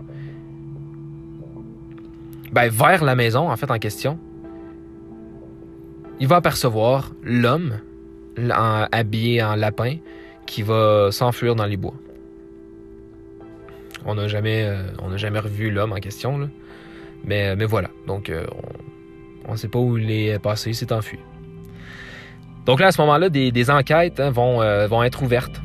[2.52, 4.20] ben, vers la maison en fait en question,
[6.20, 7.80] il va apercevoir l'homme
[8.92, 9.98] habillé en lapin
[10.46, 11.96] qui va s'enfuir dans les bois.
[14.06, 16.48] On n'a jamais, euh, jamais revu l'homme en question, là.
[17.24, 17.90] Mais, voilà.
[18.08, 18.46] Donc, euh,
[19.48, 21.20] on ne sait pas où il est passé, il s'est enfui.
[22.66, 25.62] Donc là, à ce moment-là, des, enquêtes hein, vont, euh, vont être ouvertes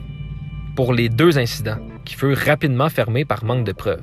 [0.75, 4.03] pour les deux incidents, qui furent rapidement fermés par manque de preuves.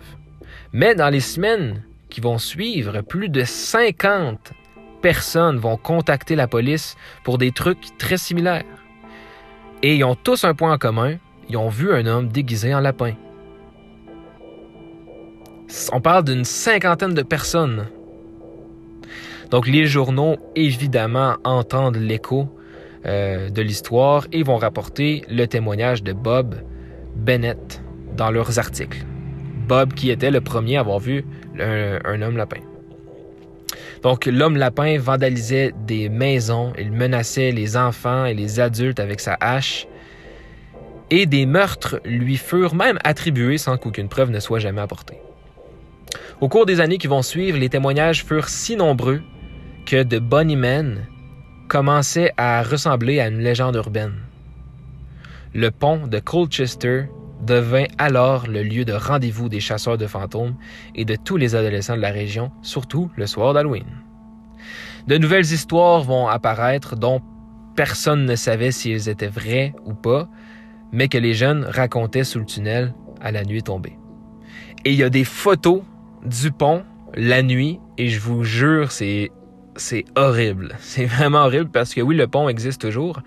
[0.74, 4.54] Mais dans les semaines qui vont suivre, plus de 50
[5.02, 8.64] personnes vont contacter la police pour des trucs très similaires.
[9.84, 11.18] Et ils ont tous un point en commun,
[11.50, 13.14] ils ont vu un homme déguisé en lapin.
[15.92, 17.88] On parle d'une cinquantaine de personnes.
[19.52, 22.50] Donc les journaux, évidemment, entendent l'écho
[23.06, 26.56] euh, de l'histoire et vont rapporter le témoignage de Bob
[27.16, 27.82] Bennett
[28.16, 29.06] dans leurs articles.
[29.68, 31.26] Bob qui était le premier à avoir vu
[31.60, 32.62] un, homme lapin.
[34.02, 39.38] Donc l'homme lapin vandalisait des maisons, il menaçait les enfants et les adultes avec sa
[39.40, 39.88] hache,
[41.10, 45.18] et des meurtres lui furent même attribués sans qu'aucune preuve ne soit jamais apportée.
[46.42, 49.22] Au cours des années qui vont suivre, les témoignages furent si nombreux
[49.86, 50.22] que The
[50.56, 51.06] Man
[51.74, 54.14] commençait à ressembler à une légende urbaine.
[55.56, 57.06] Le pont de Colchester
[57.42, 60.56] devint alors le lieu de rendez-vous des chasseurs de fantômes
[60.94, 63.88] et de tous les adolescents de la région, surtout le soir d'Halloween.
[65.08, 67.24] De nouvelles histoires vont apparaître dont
[67.76, 70.30] personne ne savait si elles étaient vraies ou pas,
[70.92, 73.98] mais que les jeunes racontaient sous le tunnel à la nuit tombée.
[74.86, 75.82] Et il y a des photos
[76.24, 76.84] du pont
[77.16, 79.32] la nuit et je vous jure, c'est
[79.76, 80.76] c'est horrible.
[80.80, 83.22] C'est vraiment horrible parce que oui, le pont existe toujours.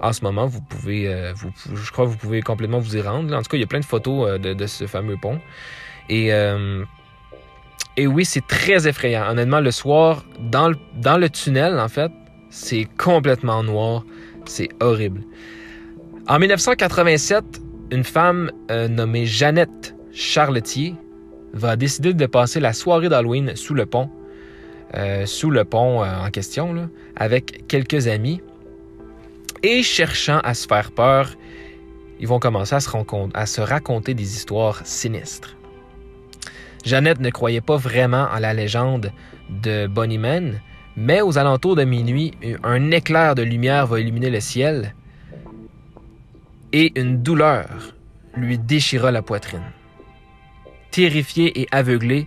[0.00, 1.34] En ce moment, vous pouvez, euh,
[1.74, 3.34] je crois que vous pouvez complètement vous y rendre.
[3.34, 5.40] En tout cas, il y a plein de photos euh, de, ce fameux pont.
[6.08, 6.84] Et, euh,
[7.96, 9.28] et oui, c'est très effrayant.
[9.28, 12.12] Honnêtement, le soir, dans le, dans le tunnel, en fait,
[12.50, 14.04] c'est complètement noir.
[14.44, 15.22] C'est horrible.
[16.28, 17.44] En 1987,
[17.90, 20.94] une femme nommée Jeannette Charletier
[21.54, 24.10] va décider de passer la soirée d'Halloween sous le pont
[24.94, 28.40] euh, sous le pont euh, en question, avec quelques amis.
[29.62, 31.34] Et cherchant à se faire peur,
[32.20, 32.88] ils vont commencer à se,
[33.34, 35.56] à se raconter des histoires sinistres.
[36.84, 39.12] Jeannette ne croyait pas vraiment en la légende
[39.50, 40.60] de Bonnie Man,
[40.96, 44.94] mais aux alentours de minuit, un éclair de lumière va illuminer le ciel
[46.72, 47.94] et une douleur
[48.34, 49.62] lui déchira la poitrine.
[50.90, 52.26] Terrifiée et aveuglée,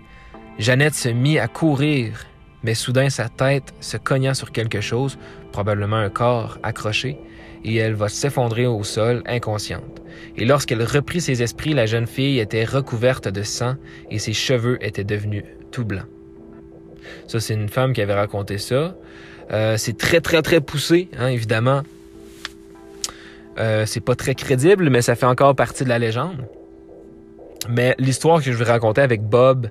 [0.57, 2.25] Jeannette se mit à courir
[2.63, 5.17] mais soudain sa tête se cogna sur quelque chose,
[5.51, 7.17] probablement un corps accroché,
[7.63, 10.01] et elle va s'effondrer au sol inconsciente.
[10.37, 13.75] Et lorsqu'elle reprit ses esprits, la jeune fille était recouverte de sang
[14.09, 16.07] et ses cheveux étaient devenus tout blancs.
[17.27, 18.95] Ça, c'est une femme qui avait raconté ça.
[19.51, 21.81] Euh, c'est très, très, très poussé, hein, évidemment.
[23.59, 26.47] Euh, c'est pas très crédible, mais ça fait encore partie de la légende.
[27.69, 29.67] Mais l'histoire que je vais raconter avec Bob,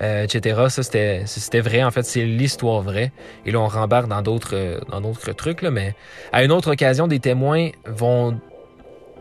[0.00, 0.68] euh, etc.
[0.68, 1.82] Ça, c'était vrai.
[1.82, 3.12] En fait, c'est l'histoire vraie.
[3.44, 5.62] Et là, on rembarque dans d'autres euh, dans d'autres trucs.
[5.62, 5.94] Là, mais
[6.32, 8.40] à une autre occasion, des témoins vont,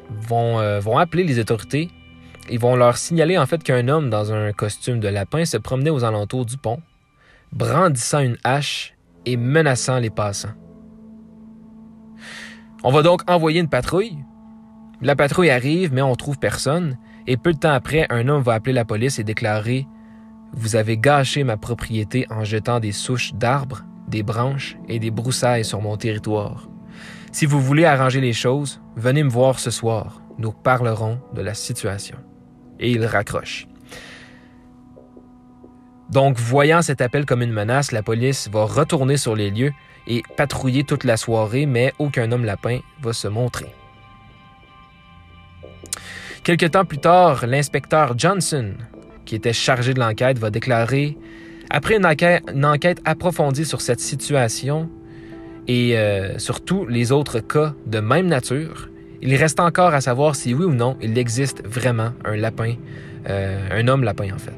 [0.09, 1.89] vont, euh, vont appeler les autorités.
[2.49, 5.89] Ils vont leur signaler en fait qu'un homme dans un costume de lapin se promenait
[5.91, 6.81] aux alentours du pont,
[7.51, 10.53] brandissant une hache et menaçant les passants.
[12.83, 14.17] On va donc envoyer une patrouille.
[15.01, 16.97] La patrouille arrive, mais on trouve personne.
[17.27, 19.85] Et peu de temps après, un homme va appeler la police et déclarer
[20.53, 25.65] vous avez gâché ma propriété en jetant des souches d'arbres, des branches et des broussailles
[25.65, 26.69] sur mon territoire.
[27.31, 30.21] Si vous voulez arranger les choses, venez me voir ce soir.
[30.37, 32.17] Nous parlerons de la situation.
[32.79, 33.67] Et il raccroche.
[36.09, 39.73] Donc, voyant cet appel comme une menace, la police va retourner sur les lieux
[40.07, 43.71] et patrouiller toute la soirée, mais aucun homme lapin va se montrer.
[46.43, 48.73] Quelque temps plus tard, l'inspecteur Johnson
[49.29, 51.15] qui était chargé de l'enquête, va déclarer
[51.69, 52.05] Après une
[52.65, 54.89] enquête, approfondie sur cette situation
[55.67, 58.89] et euh, sur tous les autres cas de même nature,
[59.21, 62.73] il reste encore à savoir si oui ou non il existe vraiment un lapin,
[63.29, 64.55] euh, un homme lapin en fait.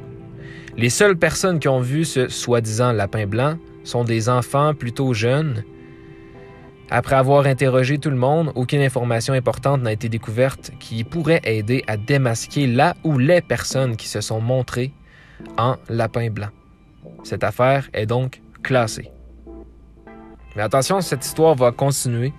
[0.77, 5.65] Les seules personnes qui ont vu ce soi-disant lapin blanc sont des enfants plutôt jeunes
[6.93, 11.85] après avoir interrogé tout le monde, aucune information importante n'a été découverte qui pourrait aider
[11.87, 14.91] à démasquer la ou les personnes qui se sont montrées
[15.57, 16.49] en lapin blanc.
[17.23, 19.09] Cette affaire est donc classée.
[20.57, 22.33] Mais attention, cette histoire va continuer.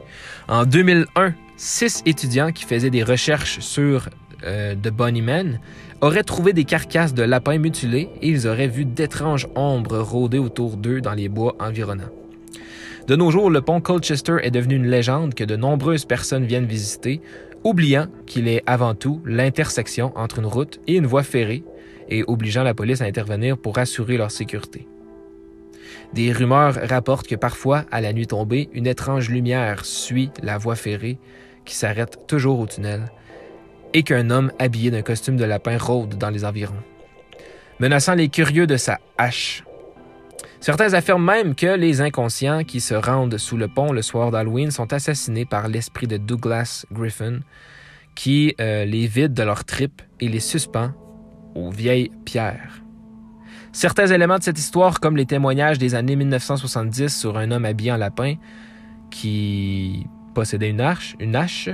[0.48, 4.10] En 2001, six étudiants qui faisaient des recherches sur
[4.44, 5.60] euh, de Bonnie Man
[6.02, 10.76] auraient trouvé des carcasses de lapins mutilés et ils auraient vu d'étranges ombres rôder autour
[10.76, 12.10] d'eux dans les bois environnants.
[13.06, 16.66] De nos jours, le pont Colchester est devenu une légende que de nombreuses personnes viennent
[16.66, 17.20] visiter,
[17.64, 21.64] oubliant qu'il est avant tout l'intersection entre une route et une voie ferrée
[22.08, 24.86] et obligeant la police à intervenir pour assurer leur sécurité.
[26.12, 30.76] Des rumeurs rapportent que parfois, à la nuit tombée, une étrange lumière suit la voie
[30.76, 31.18] ferrée
[31.64, 33.10] qui s'arrête toujours au tunnel
[33.94, 36.74] et qu'un homme habillé d'un costume de lapin rôde dans les environs,
[37.80, 39.64] menaçant les curieux de sa hache
[40.62, 44.70] Certains affirment même que les inconscients qui se rendent sous le pont le soir d'Halloween
[44.70, 47.40] sont assassinés par l'esprit de Douglas Griffin,
[48.14, 50.92] qui euh, les vide de leurs tripes et les suspend
[51.56, 52.80] aux vieilles pierres.
[53.72, 57.90] Certains éléments de cette histoire, comme les témoignages des années 1970 sur un homme habillé
[57.90, 58.36] en lapin
[59.10, 61.70] qui possédait une hache, une hache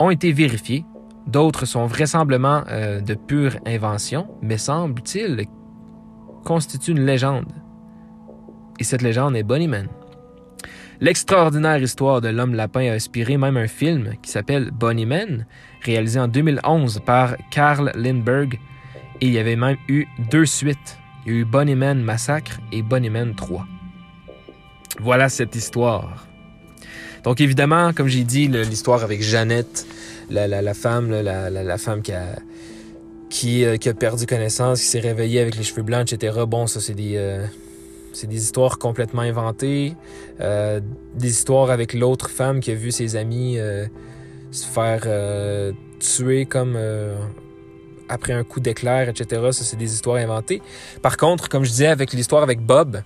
[0.00, 0.86] ont été vérifiés.
[1.26, 5.44] D'autres sont vraisemblablement euh, de pure invention, mais semble-t-il
[6.42, 7.52] constituent une légende.
[8.78, 9.88] Et cette légende est Bunnyman.
[11.00, 15.46] L'extraordinaire histoire de l'homme lapin a inspiré même un film qui s'appelle Bunnyman,
[15.82, 18.58] réalisé en 2011 par Carl Lindbergh,
[19.20, 20.98] et il y avait même eu deux suites.
[21.26, 23.66] Il y a eu Bunnyman Massacre et Bunnyman 3.
[25.00, 26.26] Voilà cette histoire.
[27.24, 29.86] Donc évidemment, comme j'ai dit, l'histoire avec Jeannette,
[30.30, 32.36] la, femme, la, femme qui a,
[33.30, 36.40] qui, euh, qui, a perdu connaissance, qui s'est réveillée avec les cheveux blancs, etc.
[36.46, 37.44] Bon, ça c'est des, euh,
[38.14, 39.94] c'est des histoires complètement inventées.
[40.40, 40.80] Euh,
[41.14, 43.58] des histoires avec l'autre femme qui a vu ses amis
[44.50, 45.06] se faire
[46.00, 46.78] tuer comme
[48.08, 49.42] après un coup d'éclair, etc.
[49.50, 50.62] Ça, c'est des histoires inventées.
[51.02, 53.02] Par contre, comme je disais, avec l'histoire avec Bob,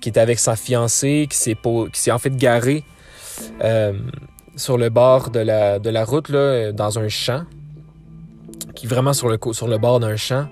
[0.00, 1.56] qui était avec sa fiancée, qui s'est,
[1.92, 2.84] qui s'est en fait garé
[3.62, 3.92] euh,
[4.56, 7.44] sur le bord de la, de la route, là, dans un champ,
[8.74, 10.46] qui est vraiment sur le, sur le bord d'un champ,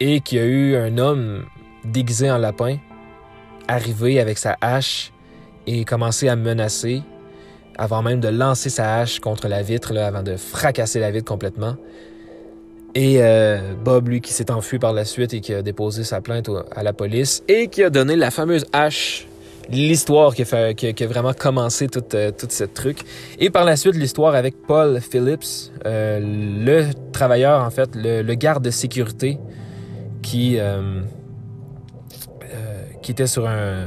[0.00, 1.44] et qui a eu un homme
[1.84, 2.78] déguisé en lapin
[3.68, 5.12] arriver avec sa hache
[5.66, 7.02] et commencer à menacer
[7.78, 11.24] avant même de lancer sa hache contre la vitre, là, avant de fracasser la vitre
[11.24, 11.76] complètement.
[12.94, 16.20] Et euh, Bob, lui, qui s'est enfui par la suite et qui a déposé sa
[16.20, 19.28] plainte à la police et qui a donné la fameuse hache,
[19.70, 22.98] l'histoire qui, a vraiment commencé tout, euh, tout ce truc.
[23.38, 28.64] Et par la suite, l'histoire avec Paul Phillips, euh, le travailleur, en fait, le, garde
[28.64, 29.38] de sécurité
[30.22, 30.58] qui,
[33.02, 33.86] qui était sur un,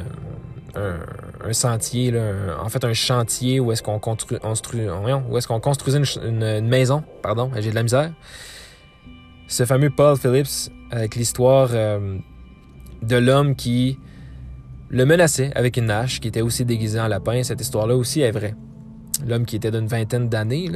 [0.75, 5.99] un, sentier, là, en fait un chantier où est-ce qu'on construit, où est-ce qu'on construisait
[5.99, 8.11] une, une maison, pardon, j'ai de la misère
[9.53, 12.17] ce fameux Paul Phillips avec l'histoire euh,
[13.03, 13.99] de l'homme qui
[14.89, 17.43] le menaçait avec une hache, qui était aussi déguisé en lapin.
[17.43, 18.55] Cette histoire-là aussi est vraie.
[19.27, 20.71] L'homme qui était d'une vingtaine d'années.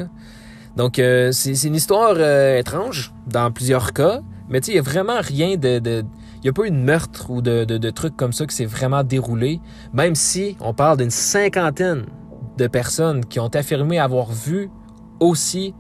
[0.76, 5.21] Donc, euh, c'est une histoire euh, étrange dans plusieurs cas, mais il n'y a vraiment
[5.21, 6.04] rien de...
[6.38, 9.04] Il n'y a pas eu de meurtre ou de, de, comme ça qui s'est vraiment
[9.04, 9.60] déroulé,
[9.93, 12.06] même si on parle d'une cinquantaine
[12.58, 14.69] de personnes qui ont affirmé avoir vu
[15.19, 15.73] aussi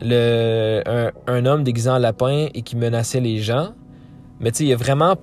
[0.00, 3.72] un, homme déguisé en lapin et qui menaçait les gens.
[4.40, 5.16] Mais tu sais, il n'y a vraiment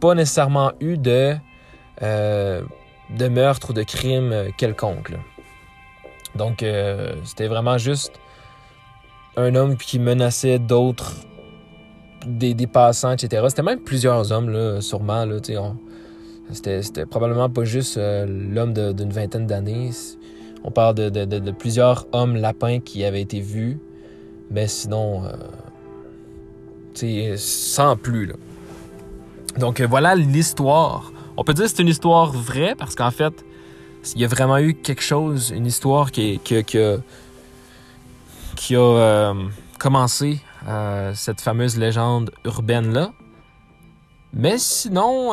[0.00, 1.34] pas nécessairement eu de,
[2.02, 2.62] euh,
[3.30, 5.12] meurtre ou de crime quelconque.
[6.34, 8.20] Donc, euh, c'était vraiment juste
[9.36, 11.14] un homme qui menaçait d'autres,
[12.26, 13.44] des, passants, etc.
[13.48, 15.24] C'était même plusieurs hommes, là, sûrement.
[15.24, 15.36] Là,
[16.52, 19.90] c'était, c'était probablement pas juste euh, l'homme d'une vingtaine d'années.
[20.64, 23.78] On parle de, plusieurs hommes lapins qui avaient été vus
[24.50, 25.22] mais sinon,
[27.02, 28.32] euh, sans plus.
[29.58, 31.12] Donc euh, voilà l'histoire.
[31.36, 33.32] On peut dire que c'est une histoire vraie parce qu'en fait,
[34.14, 36.78] il y a vraiment eu quelque chose, une histoire qui a, qui
[38.76, 39.34] a euh,
[39.78, 43.12] commencé euh, cette fameuse légende urbaine-là.
[44.32, 45.32] Mais sinon,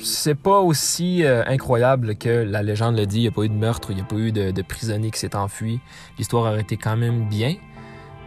[0.00, 3.18] c'est pas aussi incroyable que la légende le dit.
[3.18, 5.18] Il n'y a pas eu de meurtre, il n'y a pas eu de, prisonnier qui
[5.18, 5.80] s'est enfui.
[6.16, 7.56] L'histoire aurait été quand même bien.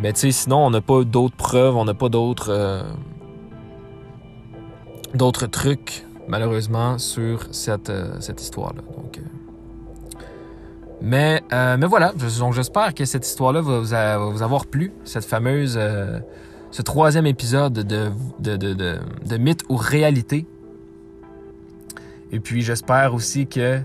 [0.01, 2.83] Mais tu sais, sinon, on n'a pas d'autres preuves, on n'a pas d'autres euh,
[5.51, 8.81] trucs, malheureusement, sur cette, euh, cette histoire-là.
[8.95, 9.19] Donc,
[11.01, 11.41] euh, mais,
[11.77, 15.79] mais voilà, donc j'espère que cette histoire-là va, vous avoir plu, cette fameuse,
[16.71, 20.45] ce troisième épisode de, de, de, de, mythe ou réalité.
[22.31, 23.79] Et puis j'espère aussi que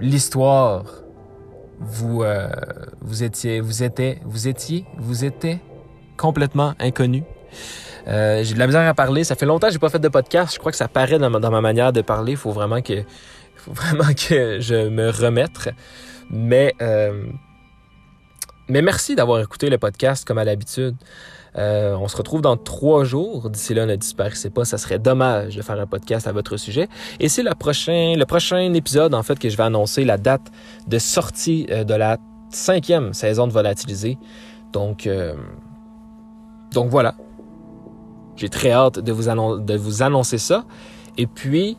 [0.00, 0.84] l'histoire
[1.80, 2.48] vous, euh,
[3.00, 5.60] vous étiez, vous étiez, vous étiez, vous étiez
[6.16, 7.22] complètement inconnu.
[8.08, 9.24] Euh, j'ai de la misère à parler.
[9.24, 10.54] Ça fait longtemps que j'ai pas fait de podcast.
[10.54, 12.36] Je crois que ça paraît dans ma, manière de parler.
[12.36, 13.04] Faut vraiment que,
[13.58, 15.70] faut vraiment que je me remette.
[16.30, 17.24] Mais, euh,
[18.68, 20.96] mais merci d'avoir écouté le podcast comme à l'habitude.
[21.56, 23.50] Euh, on se retrouve dans trois jours.
[23.50, 24.64] D'ici là, ne disparaissez pas.
[24.64, 26.88] Ça serait dommage de faire un podcast à votre sujet.
[27.20, 30.52] Et c'est le prochain, le prochain épisode, en fait, que je vais annoncer la date
[30.86, 32.18] de sortie euh, de la
[32.50, 34.18] cinquième saison de Volatiliser.
[34.72, 35.34] Donc, euh,
[36.72, 37.14] donc voilà.
[38.36, 40.64] J'ai très hâte de vous, de vous annoncer ça.
[41.16, 41.76] Et puis,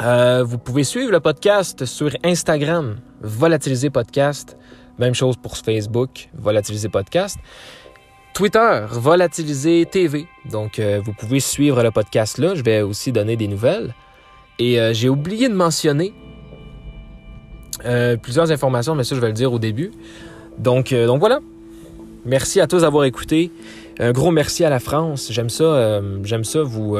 [0.00, 4.56] vous pouvez suivre le podcast sur Instagram, Volatiliser Podcast.
[4.98, 7.38] Même chose pour Facebook, Volatiliser Podcast.
[8.34, 10.26] Twitter, Volatiliser TV.
[10.50, 12.56] Donc, euh, vous pouvez suivre le podcast là.
[12.56, 13.94] Je vais aussi donner des nouvelles.
[14.58, 16.12] Et euh, j'ai oublié de mentionner
[17.84, 19.92] euh, plusieurs informations, mais ça, je vais le dire au début.
[20.58, 21.38] Donc, donc voilà.
[22.24, 23.52] Merci à tous d'avoir écouté.
[24.00, 25.28] Un gros merci à la France.
[25.30, 26.96] J'aime ça, j'aime ça vous,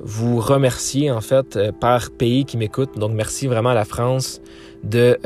[0.00, 2.98] vous remercier, en fait, par pays qui m'écoute.
[2.98, 4.40] Donc, merci vraiment à la France
[4.84, 5.18] de,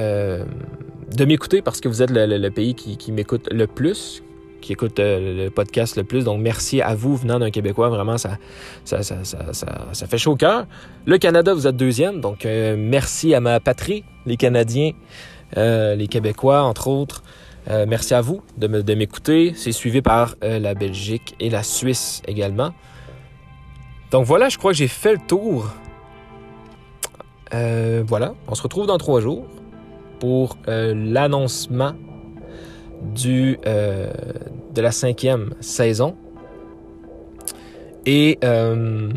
[1.17, 4.23] de m'écouter parce que vous êtes le, pays qui, m'écoute le plus,
[4.61, 6.25] qui écoute euh, le podcast le plus.
[6.25, 7.89] Donc, merci à vous venant d'un Québécois.
[7.89, 8.39] Vraiment, ça,
[8.85, 10.67] ça, ça, ça, fait chaud au cœur.
[11.07, 12.21] Le Canada, vous êtes deuxième.
[12.21, 14.93] Donc, euh, merci à ma patrie, les Canadiens,
[15.57, 17.23] euh, les Québécois, entre autres.
[17.89, 19.53] merci à vous de m'écouter.
[19.55, 22.73] C'est suivi par la Belgique et la Suisse également.
[24.11, 25.71] Donc voilà, je crois que j'ai fait le tour.
[27.53, 29.45] voilà, on se retrouve dans trois jours
[30.19, 31.95] pour l'annoncement
[33.03, 34.11] du, euh,
[34.75, 36.17] de la cinquième saison.
[38.07, 39.09] Et, euh,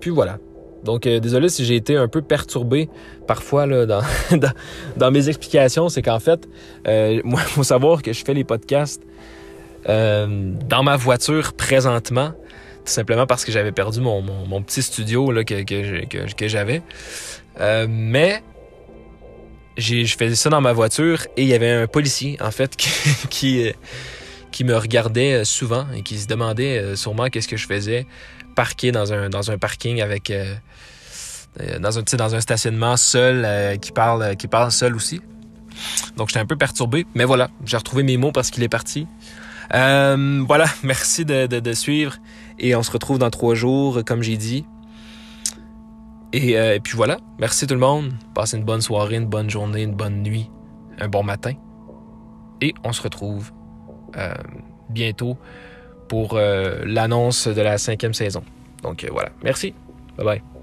[0.00, 0.38] puis voilà.
[0.84, 2.88] Donc, euh, désolé si j'ai été un peu perturbé
[3.26, 4.02] parfois dans,
[4.96, 5.88] dans, mes explications.
[5.88, 6.46] C'est qu'en fait,
[7.24, 9.02] moi, il faut savoir que je fais les podcasts
[9.86, 12.32] dans ma voiture présentement,
[12.84, 16.82] tout simplement parce que j'avais perdu mon, mon, petit studio là, que, que, que, j'avais.
[17.88, 18.42] mais
[19.76, 22.76] je faisais ça dans ma voiture et il y avait un policier, en fait,
[23.30, 23.72] qui,
[24.50, 28.06] qui, me regardait euh, souvent et qui se demandait euh, sûrement qu'est-ce que je faisais,
[28.54, 30.30] parqué dans un, dans un parking avec...
[30.30, 30.54] Euh,
[31.78, 35.20] dans un, dans un stationnement seul, qui, parle, qui parle seul aussi.
[36.16, 39.06] Donc j'étais un peu perturbé, mais voilà, j'ai retrouvé mes mots parce qu'il est parti.
[39.70, 42.16] voilà, merci de, de suivre
[42.58, 44.64] et on se retrouve dans trois jours, comme j'ai dit.
[46.34, 47.18] Euh, et, puis voilà.
[47.38, 48.12] Merci tout le monde.
[48.34, 50.50] Passez une bonne soirée, une bonne journée, une bonne nuit,
[50.98, 51.52] un bon matin.
[52.60, 53.52] Et on se retrouve
[54.16, 54.34] euh,
[54.90, 55.36] bientôt
[56.08, 58.42] pour euh, l'annonce de la cinquième saison.
[58.82, 59.30] Donc voilà.
[59.42, 59.74] Merci.
[60.16, 60.53] Bye bye.